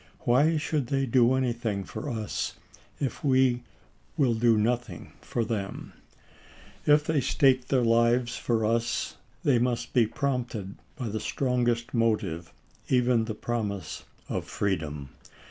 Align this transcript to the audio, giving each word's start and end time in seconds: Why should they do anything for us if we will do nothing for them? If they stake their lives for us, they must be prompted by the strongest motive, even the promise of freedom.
Why 0.21 0.57
should 0.57 0.87
they 0.87 1.05
do 1.05 1.35
anything 1.35 1.83
for 1.83 2.09
us 2.09 2.55
if 2.99 3.23
we 3.23 3.61
will 4.17 4.33
do 4.33 4.57
nothing 4.57 5.13
for 5.21 5.45
them? 5.45 5.93
If 6.87 7.03
they 7.03 7.21
stake 7.21 7.67
their 7.67 7.83
lives 7.83 8.35
for 8.35 8.65
us, 8.65 9.17
they 9.43 9.59
must 9.59 9.93
be 9.93 10.07
prompted 10.07 10.73
by 10.95 11.09
the 11.09 11.19
strongest 11.19 11.93
motive, 11.93 12.51
even 12.89 13.25
the 13.25 13.35
promise 13.35 14.03
of 14.27 14.45
freedom. 14.45 15.09